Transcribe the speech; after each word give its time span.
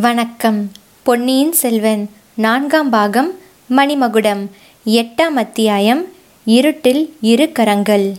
வணக்கம். 0.00 0.70
பொன்னியின் 1.02 1.52
செல்வன் 1.52 2.10
நான்காம் 2.34 2.90
பாகம் 2.90 3.34
மணிமகுடம் 3.70 4.46
எட்டாம் 4.86 5.36
அத்தியாயம் 5.36 6.04
இருட்டில் 6.44 7.16
இரு 7.20 7.52
கரங்கள். 7.52 8.14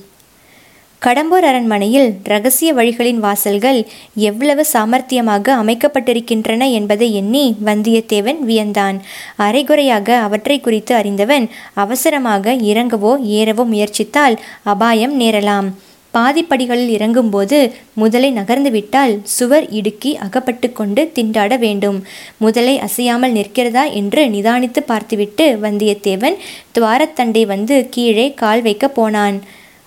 கடம்பூர் 1.02 1.46
அரண்மனையில் 1.50 2.14
ரகசிய 2.24 2.74
வழிகளின் 2.74 3.20
வாசல்கள் 3.20 3.88
எவ்வளவு 4.14 4.66
சாமர்த்தியமாக 4.74 5.56
அமைக்கப்பட்டிருக்கின்றன 5.64 6.72
என்பதை 6.72 7.16
எண்ணி 7.16 7.56
வந்தியத்தேவன் 7.66 8.40
வியந்தான். 8.46 9.00
அரைகுறையாக 9.36 10.18
அவற்றை 10.18 10.60
குறித்து 10.60 10.96
அறிந்தவன் 10.96 11.50
அவசரமாக 11.74 12.54
இறங்கவோ 12.54 13.18
ஏறவோ 13.40 13.66
முயற்சித்தால் 13.66 14.38
அபாயம் 14.64 15.20
நேரலாம். 15.20 15.70
பாதிப்படிகளில் 16.16 16.92
இறங்கும்போது 16.98 17.58
முதலை 17.94 18.32
நகர்ந்து 18.32 18.72
விட்டால் 18.72 19.14
சுவர் 19.24 19.70
இடுக்கி 19.70 20.18
அகப்பட்டு 20.18 20.72
கொண்டு 20.72 21.12
திண்டாட 21.16 21.58
வேண்டும். 21.60 21.98
முதலை 22.38 22.80
அசையாமல் 22.80 23.34
நிற்கிறதா 23.34 23.84
என்று 23.94 24.26
நிதானித்து 24.26 24.82
பார்த்துவிட்டு 24.86 25.58
வந்தியத்தேவன் 25.62 26.38
துவாரத்தண்டை 26.80 27.46
வந்து 27.46 27.88
கீழே 27.90 28.34
கால் 28.34 28.62
வைக்க 28.62 28.88
போனான். 28.88 29.40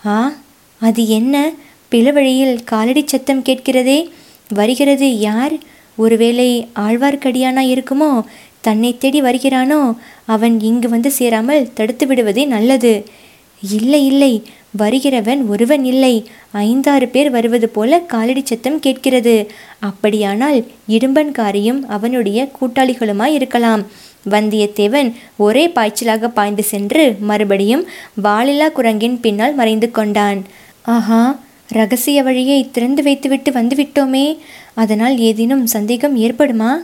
ஆ 0.06 0.34
அது 0.80 1.08
என்ன? 1.08 1.50
பிளவழியில் 1.90 2.58
காலடி 2.64 3.02
சத்தம் 3.06 3.42
கேட்கிறதே? 3.42 3.98
வருகிறது 4.54 5.18
யார்? 5.18 5.52
ஒருவேளை 5.96 6.68
ஆழ்வார்க்கடியானா 6.76 7.62
இருக்குமோ? 7.74 8.10
தன்னை 8.60 8.98
தேடி 8.98 9.20
வருகிறானோ? 9.22 9.80
அவன் 10.26 10.60
இங்கு 10.60 10.88
வந்து 10.88 11.10
சேராமல் 11.10 11.68
தடுத்து 11.74 12.06
விடுவதே 12.06 12.44
நல்லது. 12.44 12.92
இல்லை 13.62 14.06
இல்லை. 14.06 14.32
வருகிறவன் 14.78 15.46
ஒருவன் 15.46 15.84
இல்லை. 15.84 16.26
ஐந்தாறு 16.52 17.08
பேர் 17.08 17.30
வருவது 17.30 17.68
போல 17.68 17.98
காலடி 17.98 18.42
சத்தம் 18.44 18.80
கேட்கிறது. 18.80 19.50
அப்படியானால் 19.78 20.66
இடும்பன்காரியும் 20.88 21.80
அவனுடைய 21.88 22.48
கூட்டாளிகளுமாய் 22.60 23.34
இருக்கலாம். 23.34 23.86
வந்தியத்தேவன் 24.30 25.12
ஒரே 25.36 25.68
பாய்ச்சலாக 25.68 26.28
பாய்ந்து 26.28 26.62
சென்று 26.62 27.16
மறுபடியும் 27.20 27.86
வாலில்லா 28.22 28.68
குரங்கின் 28.68 29.20
பின்னால் 29.20 29.54
மறைந்து 29.54 29.90
கொண்டான். 29.90 30.44
ஆஹா 30.82 31.38
ரகசிய 31.68 32.22
வழியை 32.22 32.70
திறந்து 32.70 33.02
வைத்துவிட்டு 33.02 33.50
வந்துவிட்டோமே. 33.50 34.38
அதனால் 34.74 35.18
ஏதேனும் 35.18 35.66
சந்தேகம் 35.66 36.16
ஏற்படுமா? 36.16 36.74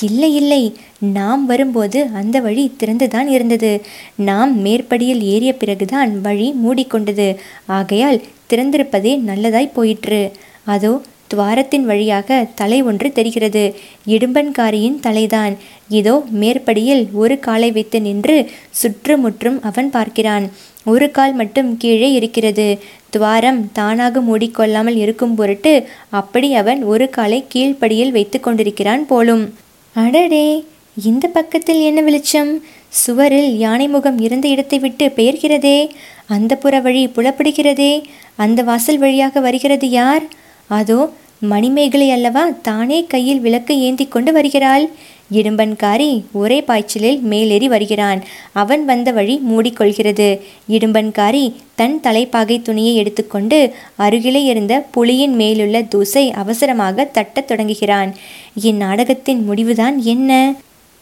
இல்லை 0.00 0.34
இல்லை. 0.34 0.76
நாம் 1.12 1.46
வரும்போது 1.46 2.08
அந்த 2.12 2.40
வழி 2.40 2.72
திறந்துதான் 2.78 3.26
இருந்தது. 3.26 3.80
நாம் 4.14 4.60
மேற்படியில் 4.60 5.20
ஏறிய 5.20 5.52
பிறகுதான் 5.54 6.20
வழி 6.20 6.54
மூடிக்கொண்டது. 6.64 7.36
ஆகையால் 7.66 8.22
திறந்திருப்பதே 8.50 9.18
நல்லதாய் 9.20 9.72
போயிற்று. 9.72 10.32
அதோ 10.64 11.00
துவாரத்தின் 11.34 11.84
வழியாக 11.84 12.46
தலை 12.54 12.82
ஒன்று 12.82 13.12
தெரிகிறது. 13.12 13.74
இடும்பன்காரியின் 14.06 14.98
தலைதான். 15.00 15.54
இதோ 15.88 16.22
மேற்படியில் 16.30 17.08
ஒரு 17.12 17.38
காலை 17.38 17.72
வைத்து 17.72 18.00
நின்று 18.00 18.50
சுற்றுமுற்றும் 18.70 19.62
அவன் 19.62 19.90
பார்க்கிறான். 19.90 20.46
ஒரு 20.84 21.10
கால் 21.10 21.34
மட்டும் 21.34 21.76
கீழே 21.76 22.12
இருக்கிறது. 22.12 22.78
துவாரம் 23.10 23.72
தானாக 23.72 24.20
மூடிக்கொள்ளாமல் 24.20 24.94
இருக்கும் 24.94 25.34
பொருட்டு 25.34 25.88
அப்படி 26.10 26.54
அவன் 26.54 26.82
ஒரு 26.82 27.10
காலை 27.10 27.44
கீழ்ப்படியில் 27.54 28.10
வைத்து 28.10 28.40
கொண்டிருக்கிறான் 28.40 29.06
போலும். 29.06 29.54
அடடே! 29.96 30.64
இந்த 31.02 31.28
பக்கத்தில் 31.28 31.80
என்ன 31.80 32.00
வெளிச்சம்? 32.00 32.62
சுவரில் 32.88 33.58
யானை 33.58 33.88
முகம் 33.88 34.18
இருந்த 34.18 34.48
இடத்தை 34.48 34.78
விட்டு 34.78 35.12
பெயர்கிறதே? 35.16 35.88
அந்த 36.26 36.56
புற 36.56 36.80
வழி 36.80 37.06
புலப்படுகிறதே? 37.06 38.02
அந்த 38.36 38.62
வாசல் 38.62 38.98
வழியாக 38.98 39.40
வருகிறது 39.40 39.90
யார்? 39.90 40.22
அதோ 40.68 41.10
மணிமேகலை 41.40 42.10
அல்லவா 42.10 42.48
தானே 42.62 43.04
கையில் 43.04 43.40
விளக்கு 43.40 43.80
ஏந்தி 43.80 44.06
கொண்டு 44.06 44.32
வருகிறாள். 44.32 44.90
இடும்பன்காரி 45.32 46.22
ஒரே 46.32 46.62
பாய்ச்சலில் 46.62 47.20
மேலேறி 47.20 47.68
வருகிறான். 47.68 48.22
அவன் 48.52 48.84
வந்த 48.84 49.12
வழி 49.12 49.40
மூடிக்கொள்கிறது. 49.50 50.40
இடும்பன்காரி 50.68 51.52
தன் 51.74 52.00
தலைப்பாகை 52.00 52.62
துணியை 52.62 52.96
எடுத்துக்கொண்டு 52.96 53.74
அருகிலே 53.96 54.42
இருந்த 54.42 54.86
புலியின் 54.96 55.34
மேலுள்ள 55.34 55.82
தூசை 55.82 56.30
அவசரமாக 56.30 57.10
தட்டத் 57.14 57.44
தொடங்குகிறான். 57.44 58.14
இந்நாடகத்தின் 58.62 59.44
முடிவுதான் 59.44 60.02
என்ன? 60.02 60.54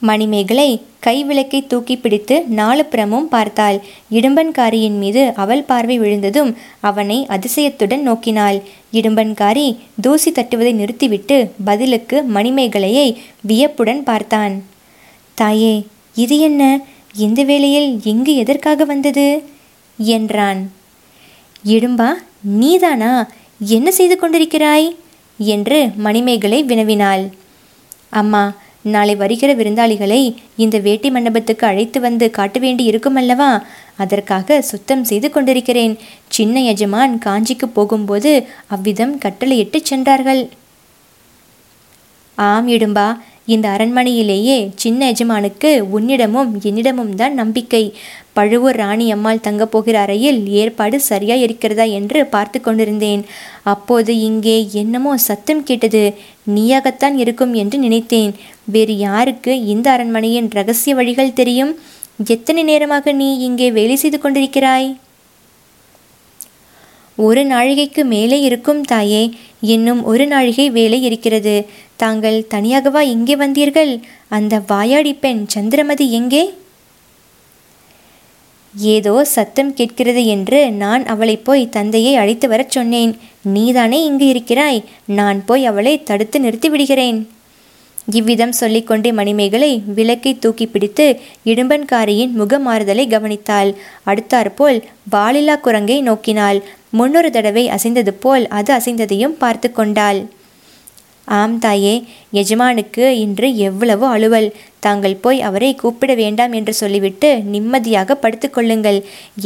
மணிமேகலை 0.09 0.71
கைவிளக்கை 1.07 1.67
தூக்கி 1.67 1.97
பிடித்து 1.97 2.37
நாலு 2.49 2.85
புறமும் 2.85 3.29
பார்த்தாள். 3.29 3.81
இடும்பன்காரியின் 4.11 4.99
மீது 4.99 5.33
அவள் 5.37 5.63
பார்வை 5.63 5.99
விழுந்ததும் 5.99 6.57
அவனை 6.81 7.27
அதிசயத்துடன் 7.29 8.05
நோக்கினாள். 8.09 8.59
இடும்பன்காரி 8.93 9.67
தூசி 10.01 10.31
தட்டுவதை 10.31 10.73
நிறுத்திவிட்டு 10.73 11.53
பதிலுக்கு 11.65 12.25
மணிமேகலையை 12.35 13.17
வியப்புடன் 13.41 14.03
பார்த்தான். 14.03 14.63
தாயே 15.35 15.87
இது 16.15 16.39
என்ன? 16.39 16.81
இந்த 17.17 17.45
வேளையில் 17.45 18.01
எங்கு 18.05 18.35
எதற்காக 18.37 18.85
வந்தது? 18.85 19.27
என்றான். 19.99 20.73
இடும்பா 21.67 22.11
நீதானா? 22.41 23.31
என்ன 23.59 23.93
செய்து 23.93 24.19
கொண்டிருக்கிறாய்? 24.21 24.89
என்று 25.39 25.79
மணிமேகலை 25.97 26.65
வினவினாள். 26.65 27.25
அம்மா 28.11 28.53
நாளை 28.83 29.17
வருகிற 29.17 29.55
விருந்தாளிகளை 29.55 30.37
இந்த 30.57 30.79
வேட்டி 30.79 31.11
மண்டபத்துக்கு 31.11 31.67
அழைத்து 31.67 32.01
வந்து 32.01 32.31
காட்ட 32.31 32.59
வேண்டி 32.59 32.91
இருக்குமல்லவா 32.91 33.63
அதற்காக 33.97 34.63
சுத்தம் 34.63 35.05
செய்து 35.05 35.31
கொண்டிருக்கிறேன். 35.31 35.99
சின்ன 36.29 36.63
எஜமான் 36.63 37.19
காஞ்சிக்கு 37.25 37.67
போகும்போது 37.73 38.47
அவ்விதம் 38.67 39.19
கட்டளையிட்டு 39.19 39.81
சென்றார்கள். 39.83 40.49
ஆம் 42.35 42.69
இடும்பா. 42.69 43.19
இந்த 43.47 43.69
அரண்மனையிலேயே 43.69 44.71
சின்ன 44.75 45.13
எஜமானுக்கு 45.13 45.71
உன்னிடமும் 45.81 46.51
என்னிடமும் 46.63 47.15
தான் 47.15 47.35
நம்பிக்கை. 47.35 47.93
பழுவூர் 48.33 48.77
ராணி 48.77 49.11
அம்மாள் 49.13 49.41
தங்கப் 49.41 49.71
போகிற 49.71 50.01
அறையில் 50.01 50.49
ஏற்பாடு 50.49 51.01
சரியா 51.01 51.35
இருக்கிறதா 51.35 51.85
என்று 51.85 52.27
பார்த்து 52.27 52.61
கொண்டிருந்தேன். 52.61 53.25
அப்போது 53.63 54.21
இங்கே 54.21 54.69
என்னமோ 54.73 55.17
சத்தம் 55.17 55.63
கேட்டது. 55.63 56.15
நீயாகத்தான் 56.55 57.15
இருக்கும் 57.15 57.55
என்று 57.55 57.79
நினைத்தேன். 57.79 58.33
வேறு 58.65 58.97
யாருக்கு 58.99 59.65
இந்த 59.65 59.91
அரண்மனையின் 59.91 60.51
ரகசிய 60.51 60.95
வழிகள் 60.95 61.33
தெரியும்? 61.33 61.79
எத்தனை 62.27 62.63
நேரமாக 62.63 63.13
நீ 63.13 63.39
இங்கே 63.39 63.71
வேலை 63.71 63.97
செய்து 63.97 64.19
கொண்டிருக்கிறாய்? 64.19 64.97
ஒரு 67.27 67.43
நாழிகைக்கு 67.45 68.03
மேலே 68.05 68.39
இருக்கும் 68.41 68.83
தாயே 68.83 69.23
இன்னும் 69.75 70.01
ஒரு 70.05 70.25
நாழிகை 70.27 70.67
வேலை 70.71 70.99
இருக்கிறது. 71.03 71.55
தாங்கள் 71.97 72.39
தனியாகவா 72.55 73.03
இங்கே 73.15 73.35
வந்தீர்கள்? 73.35 73.93
அந்த 74.29 74.63
வாயாடி 74.67 75.13
பெண் 75.15 75.43
சந்திரமதி 75.47 76.07
எங்கே? 76.13 76.45
ஏதோ 78.75 79.15
சத்தம் 79.35 79.75
கேட்கிறது 79.75 80.23
என்று 80.27 80.61
நான் 80.83 81.03
அவளை 81.05 81.37
போய் 81.37 81.65
தந்தையை 81.69 82.13
அழைத்து 82.17 82.47
வரச் 82.49 82.75
சொன்னேன். 82.77 83.13
நீதானே 83.57 83.99
இங்கு 84.05 84.27
இருக்கிறாய்? 84.27 84.81
நான் 85.21 85.41
போய் 85.45 85.65
அவளை 85.67 85.95
தடுத்து 86.03 86.41
நிறுத்தி 86.41 86.69
விடுகிறேன் 86.69 87.21
இவ்விதம் 88.09 88.55
சொல்லிக்கொண்டே 88.61 89.11
மணிமேகலை 89.13 89.71
விளக்கை 89.95 90.33
தூக்கி 90.39 90.67
பிடித்து 90.67 91.07
இடும்பன்காரியின் 91.45 92.33
முகமாறுதலை 92.41 93.05
கவனித்தாள். 93.09 93.71
அடுத்தாற்போல் 94.05 94.79
வாலில்லா 95.11 95.57
குரங்கை 95.61 95.99
நோக்கினாள். 96.03 96.59
முன்னொரு 96.91 97.31
தடவை 97.31 97.65
அசைந்தது 97.69 98.13
போல் 98.15 98.49
அது 98.49 98.71
அசைந்ததையும் 98.75 99.37
பார்த்து 99.39 99.73
கொண்டாள். 99.73 100.21
ஆம் 101.25 101.59
தாயே 101.59 101.95
எஜமானுக்கு 102.33 103.05
இன்று 103.19 103.49
எவ்வளவோ 103.57 104.07
அலுவல். 104.09 104.49
தாங்கள் 104.81 105.17
போய் 105.17 105.41
அவரை 105.41 105.75
கூப்பிட 105.75 106.15
வேண்டாம் 106.15 106.53
என்று 106.53 106.73
சொல்லிவிட்டு 106.75 107.31
நிம்மதியாக 107.45 108.19
படுத்துக்கொள்ளுங்கள் 108.23 108.99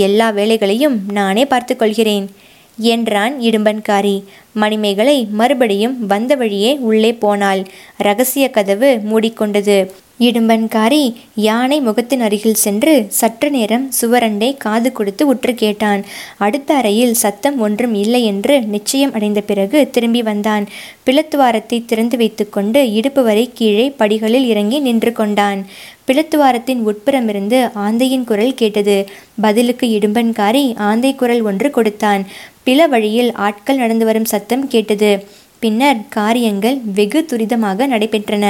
எல்லா 0.06 0.30
வேலைகளையும் 0.30 0.96
நானே 1.12 1.46
பார்த்து 1.46 1.76
கொள்கிறேன். 1.76 2.26
என்றான் 2.76 3.40
இடும்பன்காரி. 3.40 4.24
மணிமேகலை 4.52 5.26
மறுபடியும் 5.30 6.06
வந்த 6.06 6.34
வழியே 6.34 6.76
உள்ளே 6.76 7.12
போனாள். 7.12 7.66
ரகசிய 7.96 8.50
கதவு 8.50 9.00
மூடிக்கொண்டது. 9.10 9.90
இடும்பன்காரி 10.20 11.14
யானை 11.34 11.80
முகத்தின் 11.80 12.20
அருகில் 12.20 12.54
சென்று 12.54 13.06
சற்று 13.08 13.50
நேரம் 13.50 13.90
சுவரண்டை 14.00 14.56
காது 14.56 14.92
கொடுத்து 14.92 15.26
உற்று 15.26 15.54
கேட்டான். 15.54 16.04
அடுத்த 16.36 16.74
அறையில் 16.74 17.14
சத்தம் 17.14 17.58
ஒன்றும் 17.58 17.94
இல்லை 17.94 18.24
என்று 18.24 18.60
நிச்சயம் 18.60 19.12
அடைந்த 19.12 19.40
பிறகு 19.40 19.90
திரும்பி 19.90 20.22
வந்தான். 20.22 20.66
பிளத்துவாரத்தை 21.06 21.84
திறந்து 21.84 22.16
வைத்துக்கொண்டு 22.16 22.92
இடுப்பு 22.92 23.22
வரை 23.22 23.50
கீழே 23.54 23.90
படிகளில் 23.90 24.46
இறங்கி 24.46 24.78
நின்று 24.78 25.12
கொண்டான். 25.12 25.66
பிளத்துவாரத்தின் 26.08 26.82
உட்புறமிருந்து 26.90 27.70
ஆந்தையின் 27.74 28.24
குரல் 28.24 28.54
கேட்டது. 28.54 29.06
பதிலுக்கு 29.40 29.98
இடும்பன்காரி 29.98 30.76
ஆந்தை 30.76 31.14
குரல் 31.14 31.42
ஒன்று 31.42 31.70
கொடுத்தான். 31.70 32.24
பில 32.66 32.88
வழியில் 32.88 33.32
ஆட்கள் 33.32 33.76
நடந்து 33.76 34.04
வரும் 34.04 34.24
சத்தம் 34.24 34.68
கேட்டது. 34.68 35.26
பின்னர் 35.58 36.00
காரியங்கள் 36.08 36.76
வெகு 36.94 37.26
துரிதமாக 37.32 37.86
நடைபெற்றன. 37.92 38.44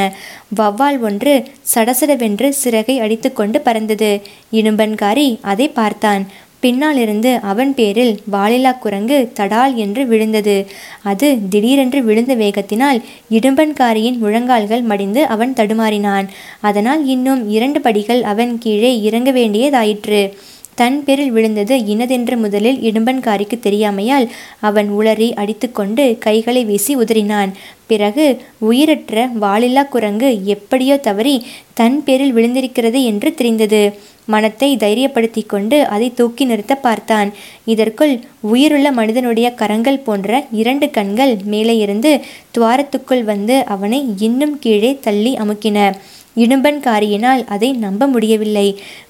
வவ்வால் 0.56 0.98
ஒன்று 1.00 1.34
சடசடவென்று 1.74 2.48
சிறகை 2.48 2.98
அடித்துக்கொண்டு 2.98 3.60
பறந்தது. 3.60 4.10
இடும்பன்காரி 4.52 5.38
அதை 5.42 5.68
பார்த்தான். 5.68 6.24
பின்னாலிருந்து 6.60 7.38
அவன் 7.42 7.74
பேரில் 7.74 8.12
வாலில்லா 8.32 8.78
குரங்கு 8.78 9.32
தடால் 9.34 9.74
என்று 9.74 10.06
விழுந்தது. 10.06 10.66
அது 11.02 11.38
திடீரென்று 11.48 12.02
விழுந்த 12.02 12.34
வேகத்தினால் 12.34 13.02
இடும்பன்காரியின் 13.30 14.18
முழங்கால்கள் 14.18 14.82
மடிந்து 14.82 15.26
அவன் 15.26 15.52
தடுமாறினான். 15.52 16.28
அதனால் 16.60 17.06
இன்னும் 17.06 17.48
இரண்டு 17.48 17.80
படிகள் 17.80 18.22
அவன் 18.22 18.58
கீழே 18.58 19.02
இறங்க 19.02 19.32
வேண்டியதாயிற்று. 19.32 20.22
தன் 20.80 20.98
பேரில் 21.04 21.32
விழுந்தது 21.36 21.74
இனதென்று 21.92 22.36
முதலில் 22.36 22.80
இடும்பன்காரிக்கு 22.88 23.56
தெரியாமையால் 23.66 24.26
அவன் 24.68 24.88
உளறி 24.98 25.28
அடித்துக்கொண்டு 25.42 26.04
கைகளை 26.26 26.62
வீசி 26.70 26.94
உதறினான். 26.96 27.52
பிறகு 27.90 28.24
உயிரற்ற 28.68 29.26
வாலில்லா 29.42 29.84
குரங்கு 29.94 30.30
எப்படியோ 30.54 30.96
தவறி 31.06 31.36
தன் 31.80 31.98
பேரில் 32.06 32.36
விழுந்திருக்கிறது 32.36 33.00
என்று 33.10 33.30
தெரிந்தது. 33.40 33.82
மனத்தை 34.34 34.68
தைரியப்படுத்தி 34.76 35.42
கொண்டு 35.46 35.76
அதை 35.94 36.08
தூக்கி 36.14 36.44
நிறுத்த 36.44 36.74
பார்த்தான். 36.86 37.28
இதற்குள் 37.72 38.14
உயிருள்ள 38.52 38.88
மனிதனுடைய 38.98 39.48
கரங்கள் 39.60 40.04
போன்ற 40.06 40.44
இரண்டு 40.62 40.86
கண்கள் 40.96 41.34
மேலே 41.52 41.76
இருந்து 41.84 42.12
துவாரத்துக்குள் 42.58 43.24
வந்து 43.32 43.58
அவனை 43.74 44.00
இன்னும் 44.28 44.56
கீழே 44.58 44.92
தள்ளி 45.06 45.34
அமுக்கின. 45.44 45.78
இடும்பன்காரியினால் 46.36 47.42
அதை 47.54 47.70
நம்ப 47.84 48.06
முடியவில்லை. 48.06 48.68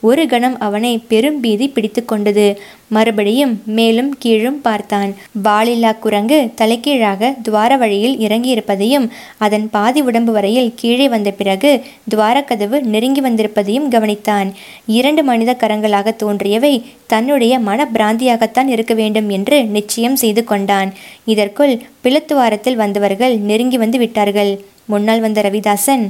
ஒரு 0.08 0.24
கணம் 0.26 0.56
அவனை 0.58 0.92
பெரும் 1.12 1.38
பீதி 1.40 1.68
பிடித்து 1.68 2.04
கொண்டது. 2.04 2.46
மறுபடியும் 2.88 3.52
மேலும் 3.76 4.10
கீழும் 4.18 4.58
பார்த்தான். 4.66 5.10
வாலில்லா 5.44 5.92
குரங்கு 5.98 6.38
தலைகீழாக 6.60 7.30
துவார 7.42 7.76
வழியில் 7.76 8.18
இறங்கியிருப்பதையும் 8.18 9.06
அதன் 9.38 9.66
பாதி 9.70 10.00
உடம்பு 10.00 10.32
வரையில் 10.32 10.70
கீழே 10.76 11.08
வந்த 11.08 11.30
பிறகு 11.30 11.70
துவாரக்கதவு 12.14 12.80
நெருங்கி 12.92 13.20
வந்திருப்பதையும் 13.20 13.88
கவனித்தான். 13.94 14.50
இரண்டு 14.98 15.22
மனித 15.22 15.56
கரங்களாக 15.62 16.14
தோன்றியவை 16.16 16.74
தன்னுடைய 17.06 17.58
மன 17.58 17.88
பிராந்தியாகத்தான் 17.94 18.70
இருக்க 18.74 18.94
வேண்டும் 18.94 19.28
என்று 19.28 19.58
நிச்சயம் 19.76 20.16
செய்து 20.16 20.44
கொண்டான். 20.44 20.92
இதற்குள் 21.24 21.74
பிளத்துவாரத்தில் 22.04 22.80
வந்தவர்கள் 22.84 23.36
நெருங்கி 23.50 23.78
வந்து 23.78 23.98
விட்டார்கள். 23.98 24.52
முன்னால் 24.84 25.20
வந்த 25.20 25.40
ரவிதாசன் 25.42 26.04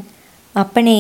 அப்பனே 0.63 0.99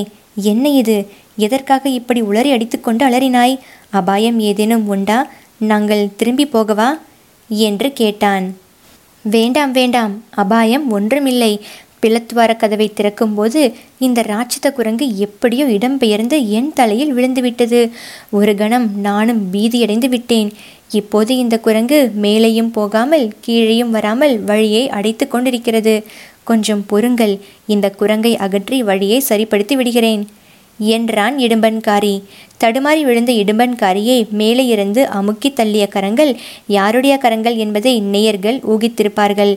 என்ன 0.50 0.68
இது? 0.80 0.96
எதற்காக 1.36 1.88
இப்படி 1.98 2.20
உளறி 2.22 2.50
அடித்துக்கொண்டு 2.52 3.02
அலறினாய்? 3.08 3.54
அபாயம் 3.90 4.38
ஏதேனும் 4.40 4.86
உண்டா? 4.88 5.18
நாங்கள் 5.70 6.04
திரும்பி 6.16 6.46
போகவா? 6.46 6.88
என்று 7.50 7.88
கேட்டான். 7.92 8.46
வேண்டாம் 9.24 9.72
வேண்டாம் 9.72 10.14
அபாயம் 10.34 10.86
ஒன்றுமில்லை. 10.90 11.52
பிளத்துவார 12.02 12.50
கதவை 12.56 12.86
திறக்கும்போது 12.96 13.60
இந்த 13.98 14.20
ராட்சத 14.22 14.66
குரங்கு 14.72 15.06
எப்படியோ 15.16 15.64
இடம்பெயர்ந்து 15.76 16.38
என் 16.58 16.70
தலையில் 16.72 17.14
விழுந்துவிட்டது. 17.16 17.80
ஒரு 18.30 18.52
கணம் 18.54 18.86
நானும் 19.00 19.40
பீதியடைந்து 19.52 20.08
விட்டேன். 20.08 20.50
இப்போது 20.90 21.32
இந்த 21.36 21.56
குரங்கு 21.58 22.00
மேலேயும் 22.22 22.72
போகாமல் 22.78 23.26
கீழேயும் 23.46 23.94
வராமல் 23.96 24.34
வழியை 24.50 24.84
அடைத்து 24.98 25.24
கொண்டிருக்கிறது. 25.28 25.94
கொஞ்சம் 26.46 26.84
பொறுங்கள் 26.86 27.34
இந்த 27.66 27.86
குரங்கை 27.90 28.36
அகற்றி 28.36 28.78
வழியை 28.82 29.20
சரிப்படுத்தி 29.20 29.76
விடுகிறேன். 29.76 30.22
என்றான் 30.78 31.36
இடும்பன்காரி. 31.38 32.14
தடுமாறி 32.60 33.02
விழுந்த 33.04 33.32
இடும்பன்காரியை 33.32 34.18
மேலே 34.40 34.64
இருந்து 34.66 35.02
அமுக்கி 35.18 35.48
தள்ளிய 35.56 35.86
கரங்கள் 35.88 36.32
யாருடைய 36.76 37.14
கரங்கள் 37.18 37.56
என்பதை 37.64 37.94
நேயர்கள் 38.14 38.58
ஊகித்திருப்பார்கள். 38.72 39.52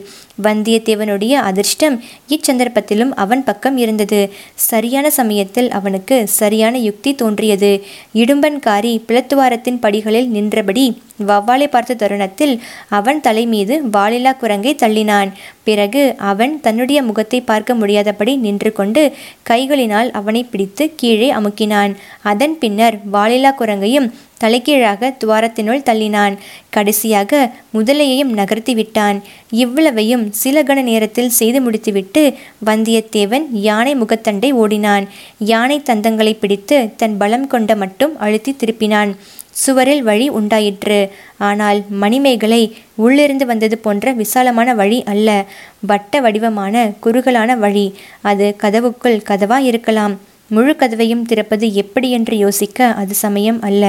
வந்தியத்தேவனுடைய 0.46 1.34
அதிர்ஷ்டம் 1.48 1.96
இச்சந்தர்ப்பத்திலும் 2.34 3.12
அவன் 3.24 3.42
பக்கம் 3.44 3.76
இருந்தது. 3.76 4.20
சரியான 4.68 5.06
சமயத்தில் 5.10 5.68
அவனுக்கு 5.78 6.16
சரியான 6.40 6.78
யுக்தி 6.78 7.12
தோன்றியது. 7.14 7.72
இடும்பன்காரி 8.14 8.92
பிளத்துவாரத்தின் 9.08 9.82
படிகளில் 9.84 10.30
நின்றபடி 10.36 10.86
வவ்வாலை 11.28 11.66
பார்த்த 11.72 11.94
தருணத்தில் 11.94 12.52
அவன் 12.98 13.18
தலை 13.20 13.42
மீது 13.46 13.74
வாலில்லா 13.96 14.32
குரங்கை 14.42 14.72
தள்ளினான். 14.82 15.30
பிறகு 15.64 16.02
அவன் 16.30 16.54
தன்னுடைய 16.60 16.98
முகத்தை 17.08 17.40
பார்க்க 17.40 17.74
முடியாதபடி 17.74 18.32
நின்று 18.44 18.70
கொண்டு 18.72 19.02
கைகளினால் 19.50 20.10
அவனை 20.20 20.42
பிடித்து 20.44 20.84
கீழே 21.00 21.28
அமுக்கினான். 21.38 21.92
அதன் 22.32 22.56
பின்னர் 22.62 22.89
வாலில்லா 23.12 23.54
குரங்கையும் 23.58 24.10
தலைகீழாக 24.38 25.16
துவாரத்தினுள் 25.24 25.82
தள்ளினான். 25.82 26.36
கடைசியாக 26.70 27.50
முதலையையும் 27.74 28.32
நகர்த்தி 28.38 28.74
விட்டான். 28.74 29.22
இவ்வளவையும் 29.50 30.32
சில 30.32 30.62
கண 30.62 30.82
நேரத்தில் 30.82 31.28
செய்து 31.28 31.60
முடித்துவிட்டு 31.60 32.34
வந்தியத்தேவன் 32.66 33.46
யானை 33.52 33.96
முகத்தண்டை 33.96 34.52
ஓடினான். 34.52 35.08
யானை 35.38 35.82
தந்தங்களை 35.84 36.36
பிடித்து 36.38 36.90
தன் 36.96 37.16
பலம் 37.16 37.46
கொண்ட 37.46 37.76
மட்டும் 37.76 38.18
அழுத்தி 38.18 38.56
திருப்பினான். 38.58 39.16
சுவரில் 39.50 40.02
வழி 40.02 40.28
உண்டாயிற்று. 40.28 41.12
ஆனால் 41.38 41.82
மணிமேகலை 41.88 42.76
உள்ளிருந்து 42.94 43.46
வந்தது 43.46 43.78
போன்ற 43.78 44.12
விசாலமான 44.12 44.74
வழி 44.74 45.02
அல்ல. 45.06 45.44
வட்ட 45.80 46.20
வடிவமான 46.20 46.90
குறுகலான 47.00 47.56
வழி. 47.56 47.94
அது 48.20 48.56
கதவுக்குள் 48.62 49.20
கதவா 49.30 49.58
இருக்கலாம். 49.58 50.18
முழு 50.50 50.72
கதவையும் 50.78 51.22
திறப்பது 51.22 51.66
எப்படி 51.82 52.10
என்று 52.10 52.36
யோசிக்க 52.36 52.88
அது 53.02 53.14
சமயம் 53.14 53.60
அல்ல. 53.68 53.84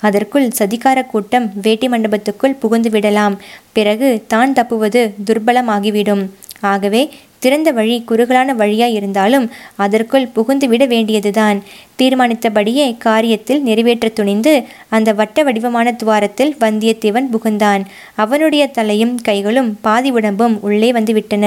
அதற்குள் 0.00 0.48
சதிகார 0.58 1.06
கூட்டம் 1.06 1.46
வேட்டி 1.62 1.88
மண்டபத்துக்குள் 1.88 2.58
புகுந்து 2.60 2.90
விடலாம். 2.90 3.36
பிறகு 3.72 4.08
தான் 4.32 4.52
தப்புவது 4.52 5.02
துர்பலமாகிவிடும். 5.26 6.24
ஆகவே 6.72 7.02
திறந்த 7.44 7.68
வழி 7.72 7.96
குறுகலான 8.02 8.54
வழியாய் 8.54 8.96
இருந்தாலும் 8.98 9.46
அதற்குள் 9.76 10.32
புகுந்து 10.36 10.66
விட 10.68 10.84
வேண்டியதுதான். 10.86 11.58
தீர்மானித்தபடியே 11.96 12.86
காரியத்தில் 13.04 13.60
நிறைவேற்ற 13.60 14.06
துணிந்து 14.08 14.52
அந்த 14.88 15.10
வட்ட 15.12 15.42
வடிவமான 15.42 15.88
துவாரத்தில் 15.92 16.52
வந்தியத்தேவன் 16.60 17.28
புகுந்தான். 17.34 17.82
அவனுடைய 18.14 18.64
தலையும் 18.78 19.14
கைகளும் 19.20 19.70
பாதி 19.80 20.10
உடம்பும் 20.10 20.56
உள்ளே 20.62 20.90
வந்துவிட்டன. 20.92 21.44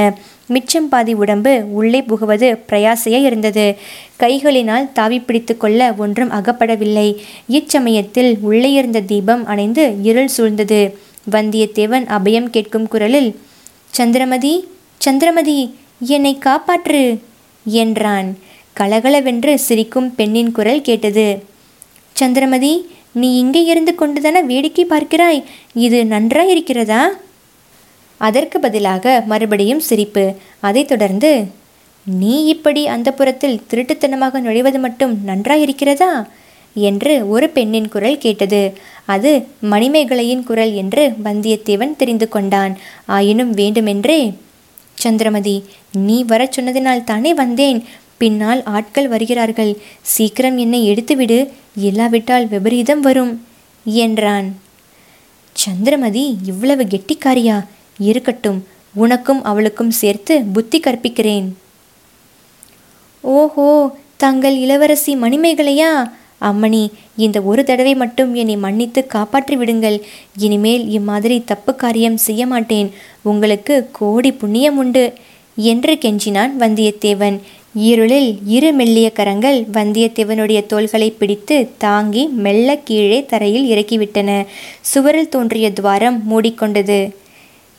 மிச்சம் 0.47 0.89
பாதி 0.89 1.13
உடம்பு 1.13 1.53
உள்ளே 1.71 2.01
புகுவது 2.01 2.50
பிரயாசையா 2.69 3.19
இருந்தது. 3.21 3.65
கைகளினால் 4.19 4.88
தாவி 4.93 5.19
பிடித்து 5.19 5.53
கொள்ள 5.57 5.81
ஒன்றும் 5.97 6.31
அகப்படவில்லை. 6.31 7.07
இச்சமயத்தில் 7.50 8.31
உள்ளே 8.41 8.71
இருந்த 8.71 9.01
தீபம் 9.11 9.43
அணைந்து 9.45 9.85
இருள் 10.03 10.33
சூழ்ந்தது. 10.38 10.81
வந்தியத்தேவன் 11.31 12.07
அபயம் 12.17 12.50
கேட்கும் 12.50 12.88
குரலில் 12.88 13.29
சந்திரமதி 13.91 14.53
சந்திரமதி! 15.01 15.57
என்னை 15.99 16.38
காப்பாற்று 16.45 17.19
என்றான். 17.65 18.38
கலகலவென்று 18.73 19.59
சிரிக்கும் 19.59 20.15
பெண்ணின் 20.15 20.51
குரல் 20.51 20.81
கேட்டது. 20.81 21.44
சந்திரமதி 22.13 22.89
நீ 23.11 23.38
இங்கே 23.38 23.63
இருந்து 23.63 23.95
கொண்டுதானே 23.95 24.41
வேடிக்கை 24.41 24.85
பார்க்கிறாய்? 24.85 25.44
இது 25.73 26.03
நன்றாயிருக்கிறதா? 26.03 27.01
அதற்கு 28.17 28.59
பதிலாக 28.59 29.23
மறுபடியும் 29.25 29.79
சிரிப்பு. 29.79 30.35
அதைத் 30.59 30.88
தொடர்ந்து 30.88 31.47
நீ 32.03 32.45
இப்படி 32.45 32.88
அந்த 32.88 33.11
புறத்தில் 33.11 33.61
திருட்டுத்தனமாக 33.69 34.41
நுழைவது 34.41 34.79
மட்டும் 34.79 35.19
நன்றாயிருக்கிறதா? 35.27 36.27
என்று 36.74 37.29
ஒரு 37.29 37.50
பெண்ணின் 37.50 37.88
குரல் 37.88 38.17
கேட்டது. 38.17 38.74
அது 39.05 39.48
மணிமேகலையின் 39.62 40.43
குரல் 40.43 40.74
என்று 40.74 41.13
வந்தியத்தேவன் 41.24 41.95
தெரிந்து 41.95 42.29
கொண்டான். 42.29 42.77
ஆயினும் 43.05 43.51
வேண்டுமென்றே 43.51 44.33
சந்திரமதி 44.98 45.63
நீ 45.94 46.24
வரச் 46.24 46.60
சொன்னதினால் 46.60 47.04
தானே 47.04 47.34
வந்தேன். 47.34 47.84
பின்னால் 48.18 48.63
ஆட்கள் 48.63 49.08
வருகிறார்கள். 49.08 49.77
சீக்கிரம் 50.01 50.58
என்னை 50.58 50.89
எடுத்துவிடு. 50.89 51.50
இல்லாவிட்டால் 51.75 52.48
விபரீதம் 52.48 53.00
வரும் 53.00 53.46
என்றான். 53.84 54.56
சந்திரமதி 55.54 56.38
இவ்வளவு 56.46 56.84
கெட்டிக்காரியா? 56.84 57.66
இருக்கட்டும். 57.98 58.68
உனக்கும் 58.94 59.44
அவளுக்கும் 59.44 59.92
சேர்த்து 59.92 60.44
புத்தி 60.44 60.80
கற்பிக்கிறேன். 60.80 61.48
ஓஹோ! 63.22 63.96
தங்கள் 64.18 64.58
இளவரசி 64.58 65.16
மணிமேகலையா? 65.16 66.12
அம்மணி 66.41 66.89
இந்த 67.17 67.41
ஒரு 67.41 67.63
தடவை 67.63 67.96
மட்டும் 67.96 68.36
என்னை 68.36 68.58
மன்னித்து 68.58 69.08
காப்பாற்றி 69.08 69.56
விடுங்கள். 69.56 70.06
இனிமேல் 70.38 70.89
இம்மாதிரி 70.89 71.44
தப்பு 71.46 71.75
காரியம் 71.75 72.17
செய்ய 72.17 72.46
மாட்டேன். 72.46 72.94
உங்களுக்கு 73.22 73.89
கோடி 73.91 74.32
புண்ணியம் 74.32 74.77
உண்டு. 74.77 75.13
என்று 75.56 75.94
கெஞ்சினான் 75.96 76.50
வந்தியத்தேவன். 76.60 77.39
இருளில் 77.74 78.39
இரு 78.46 78.74
மெல்லிய 78.74 79.12
கரங்கள் 79.12 79.65
வந்தியத்தேவனுடைய 79.74 80.65
தோள்களை 80.65 81.12
பிடித்து 81.12 81.70
தாங்கி 81.77 82.25
மெல்ல 82.25 82.77
கீழே 82.77 83.25
தரையில் 83.25 83.70
இறக்கிவிட்டன. 83.70 84.46
சுவரில் 84.82 85.29
தோன்றிய 85.29 85.74
துவாரம் 85.74 86.24
மூடிக்கொண்டது. 86.32 87.12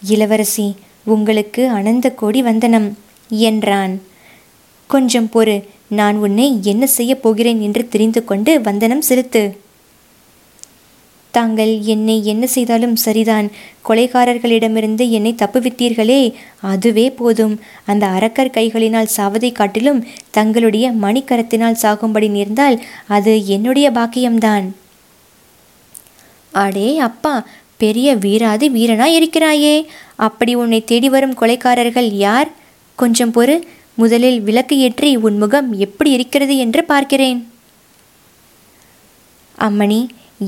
இளவரசி 0.08 0.74
உங்களுக்கு 1.04 1.68
அனந்த 1.68 2.10
கோடி 2.10 2.42
வந்தனம் 2.42 2.98
என்றான். 3.28 4.00
கொஞ்சம் 4.86 5.28
பொறு. 5.34 5.62
நான் 5.88 6.16
உன்னை 6.16 6.58
என்ன 6.62 6.86
செய்யப் 6.86 7.22
போகிறேன் 7.22 7.60
என்று 7.60 7.88
தெரிந்து 7.88 8.24
கொண்டு 8.24 8.60
வந்தனம் 8.60 9.02
செலுத்து 9.02 9.66
தாங்கள் 11.30 11.80
என்னை 11.80 12.26
என்ன 12.26 12.46
செய்தாலும் 12.46 12.96
சரிதான். 12.96 13.50
கொலைகாரர்களிடமிருந்து 13.88 15.10
என்னை 15.10 15.34
தப்புவித்தீர்களே 15.34 16.34
அதுவே 16.60 17.10
போதும். 17.10 17.60
அந்த 17.84 18.06
அரக்கர் 18.06 18.54
கைகளினால் 18.54 19.12
சாவதை 19.16 19.52
காட்டிலும் 19.52 20.06
தங்களுடைய 20.30 20.92
மணிக்கரத்தினால் 20.92 21.80
சாகும்படி 21.82 22.28
நேர்ந்தால் 22.28 22.82
அது 23.06 23.46
என்னுடைய 23.46 23.90
பாக்கியம்தான். 23.90 24.66
அடே 26.52 26.98
அப்பா 26.98 27.46
பெரிய 27.76 28.14
வீராதி 28.14 28.70
வீரனாய் 28.70 29.16
இருக்கிறாயே 29.16 29.86
அப்படி 30.16 30.54
உன்னை 30.54 30.84
தேடி 30.84 31.08
வரும் 31.08 31.34
கொலைக்காரர்கள் 31.34 32.10
யார்? 32.12 32.50
கொஞ்சம் 32.96 33.32
பொறு. 33.32 33.60
முதலில் 33.98 34.40
விளக்கு 34.40 34.74
ஏற்றி 34.78 35.10
உன் 35.26 35.38
முகம் 35.38 35.68
எப்படி 35.84 36.10
இருக்கிறது 36.10 36.54
என்று 36.56 36.82
பார்க்கிறேன். 36.84 37.40
அம்மணி 39.58 40.00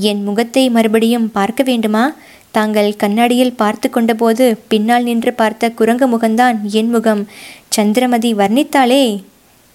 என் 0.09 0.21
முகத்தை 0.23 0.63
மறுபடியும் 0.69 1.27
பார்க்க 1.31 1.61
வேண்டுமா? 1.63 2.03
தாங்கள் 2.51 2.89
கண்ணாடியில் 2.95 3.57
பார்த்து 3.61 3.87
கொண்டபோது 3.89 4.45
பின்னால் 4.71 5.03
நின்று 5.03 5.31
பார்த்த 5.33 5.71
குரங்கு 5.79 6.07
முகம்தான் 6.07 6.57
என் 6.79 6.89
முகம். 6.89 7.23
சந்திரமதி 7.69 8.31
வர்ணித்தாளே 8.33 9.03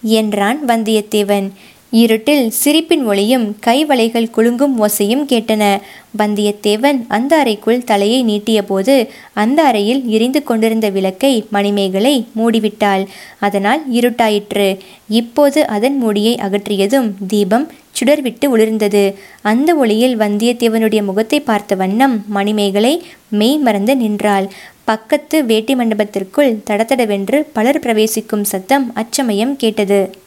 என்றான் 0.03 0.59
வந்தியத்தேவன் 0.67 1.47
இருட்டில் 1.89 2.49
சிரிப்பின் 2.49 3.05
ஒளியும் 3.05 3.57
கைவளைகள் 3.65 4.29
குலுங்கும் 4.29 4.85
ஓசையும் 4.85 5.23
கேட்டன. 5.27 5.81
வந்தியத்தேவன் 6.17 7.05
அந்த 7.07 7.37
அறைக்குள் 7.37 7.83
தலையை 7.83 8.25
நீட்டியபோது 8.25 9.07
அந்த 9.33 9.63
அறையில் 9.63 10.05
எரிந்து 10.05 10.43
கொண்டிருந்த 10.43 10.89
விளக்கை 10.89 11.45
மணிமேகலை 11.49 12.27
மூடிவிட்டாள். 12.35 13.05
அதனால் 13.39 13.83
இருட்டாயிற்று. 13.91 14.77
இப்போது 15.07 15.67
அதன் 15.67 15.97
மூடியை 15.97 16.35
அகற்றியதும் 16.35 17.11
தீபம் 17.27 17.71
சுடர்விட்டு 17.99 18.57
ஒளிர்ந்தது. 18.57 19.13
அந்த 19.41 19.75
ஒளியில் 19.75 20.19
வந்தியத்தேவனுடைய 20.19 21.03
முகத்தை 21.03 21.39
பார்த்த 21.39 21.75
வண்ணம் 21.75 22.23
மணிமேகலை 22.27 23.03
மெய் 23.29 23.57
மறந்து 23.57 23.95
நின்றாள். 23.95 24.47
பக்கத்து 24.83 25.45
வேட்டி 25.45 25.75
மண்டபத்திற்குள் 25.75 26.55
தடதடவென்று 26.69 27.45
பலர் 27.53 27.79
பிரவேசிக்கும் 27.79 28.43
சத்தம் 28.43 28.93
அச்சமயம் 28.93 29.55
கேட்டது. 29.55 30.25